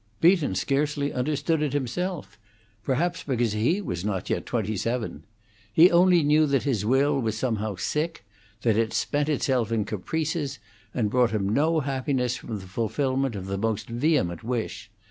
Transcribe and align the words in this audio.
Beaton 0.19 0.55
scarcely 0.55 1.13
understood 1.13 1.61
it 1.61 1.73
himself, 1.73 2.39
perhaps 2.81 3.21
because 3.21 3.51
he 3.53 3.81
was 3.81 4.03
not 4.03 4.31
yet 4.31 4.47
twenty 4.47 4.75
seven. 4.75 5.23
He 5.71 5.91
only 5.91 6.23
knew 6.23 6.47
that 6.47 6.63
his 6.63 6.83
will 6.83 7.19
was 7.21 7.37
somehow 7.37 7.75
sick; 7.75 8.25
that 8.63 8.77
it 8.77 8.93
spent 8.93 9.29
itself 9.29 9.71
in 9.71 9.85
caprices, 9.85 10.57
and 10.91 11.11
brought 11.11 11.29
him 11.29 11.47
no 11.47 11.81
happiness 11.81 12.35
from 12.35 12.57
the 12.57 12.65
fulfilment 12.65 13.35
of 13.35 13.45
the 13.45 13.59
most 13.59 13.89
vehement 13.89 14.43
wish. 14.43 14.89